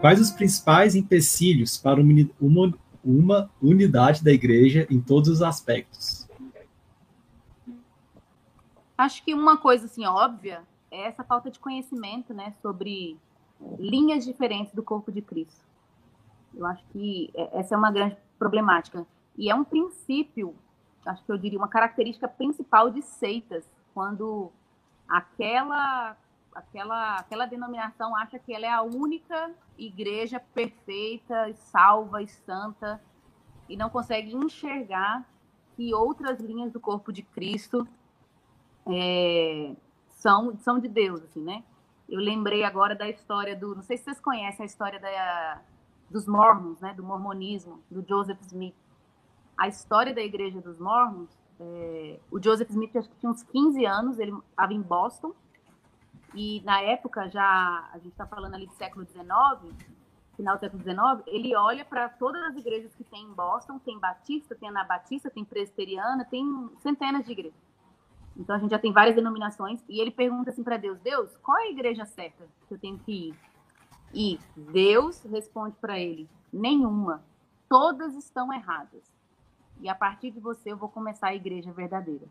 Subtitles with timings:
[0.00, 2.00] Quais os principais empecilhos para
[2.40, 6.28] uma, uma unidade da igreja em todos os aspectos?
[8.96, 13.16] Acho que uma coisa assim óbvia é essa falta de conhecimento, né, sobre
[13.78, 15.64] linhas diferentes do corpo de Cristo.
[16.54, 19.06] Eu acho que é, essa é uma grande problemática
[19.36, 20.54] e é um princípio,
[21.04, 24.50] acho que eu diria uma característica principal de seitas, quando
[25.08, 26.16] aquela
[26.56, 33.00] aquela aquela denominação acha que ela é a única igreja perfeita, salva e santa
[33.68, 35.24] e não consegue enxergar
[35.74, 37.86] que outras linhas do corpo de Cristo
[38.86, 39.74] é,
[40.08, 41.62] são, são de Deus, assim, né?
[42.08, 45.60] Eu lembrei agora da história do, não sei se vocês conhecem a história da,
[46.08, 46.94] dos Mormons, né?
[46.94, 48.76] Do mormonismo, do Joseph Smith.
[49.58, 53.84] A história da igreja dos Mormons, é, o Joseph Smith acho que tinha uns 15
[53.84, 55.34] anos, ele estava em Boston,
[56.36, 59.26] e na época já, a gente está falando ali do século XIX,
[60.36, 63.98] final do século XIX, ele olha para todas as igrejas que tem em Boston, tem
[63.98, 67.66] Batista, tem Anabatista, tem Presbiteriana, tem centenas de igrejas.
[68.36, 71.56] Então a gente já tem várias denominações e ele pergunta assim para Deus: Deus, qual
[71.56, 73.34] é a igreja certa que eu tenho que ir?
[74.12, 77.24] E Deus responde para ele: nenhuma.
[77.66, 79.02] Todas estão erradas.
[79.80, 82.26] E a partir de você eu vou começar a igreja verdadeira.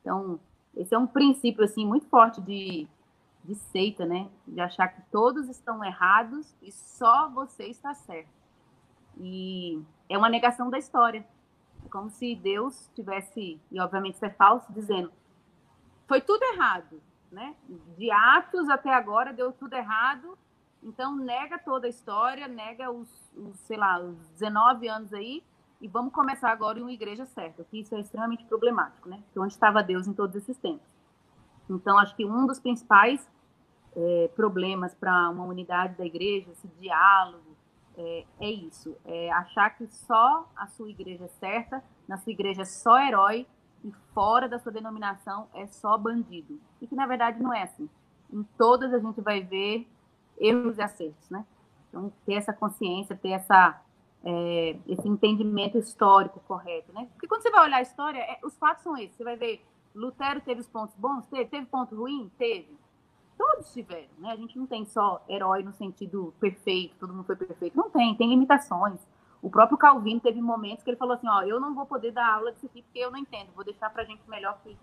[0.00, 0.38] Então,
[0.76, 2.88] esse é um princípio assim muito forte de,
[3.44, 4.28] de seita, né?
[4.46, 8.28] De achar que todos estão errados e só você está certo.
[9.18, 11.24] E é uma negação da história.
[11.84, 15.12] É como se Deus tivesse, e obviamente isso é falso, dizendo:
[16.08, 17.54] foi tudo errado, né?
[17.96, 20.38] De Atos até agora deu tudo errado,
[20.82, 25.44] então nega toda a história, nega os, os sei lá, os 19 anos aí,
[25.80, 29.20] e vamos começar agora em uma igreja certa, que isso é extremamente problemático, né?
[29.24, 30.86] Porque onde estava Deus em todos esses tempos.
[31.68, 33.26] Então, acho que um dos principais
[33.96, 37.54] é, problemas para uma unidade da igreja, esse diálogo,
[37.96, 42.62] é, é, isso, é achar que só a sua igreja é certa, na sua igreja
[42.62, 43.46] é só herói
[43.84, 46.60] e fora da sua denominação é só bandido.
[46.80, 47.88] E que na verdade não é assim.
[48.32, 49.86] Em todas a gente vai ver
[50.38, 51.44] erros e acertos, né?
[51.88, 53.80] Então, ter essa consciência, ter essa,
[54.24, 57.06] é, esse entendimento histórico correto, né?
[57.12, 59.16] Porque quando você vai olhar a história, é, os fatos são esses.
[59.16, 59.64] Você vai ver,
[59.94, 61.24] Lutero teve os pontos bons?
[61.26, 61.44] Teve.
[61.44, 62.30] Teve ponto ruim?
[62.36, 62.76] Teve.
[63.36, 64.30] Todos tiveram, né?
[64.30, 67.76] A gente não tem só herói no sentido perfeito, todo mundo foi perfeito.
[67.76, 69.00] Não tem, tem limitações.
[69.42, 72.34] O próprio Calvino teve momentos que ele falou assim, ó, eu não vou poder dar
[72.34, 74.74] aula disso aqui porque eu não entendo, vou deixar para gente melhor que,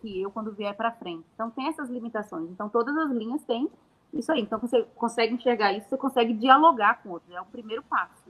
[0.00, 1.26] que eu quando vier para frente.
[1.34, 2.50] Então tem essas limitações.
[2.50, 3.70] Então todas as linhas têm
[4.14, 4.40] isso aí.
[4.40, 7.30] Então você consegue enxergar isso, você consegue dialogar com outros.
[7.30, 8.22] É o primeiro passo?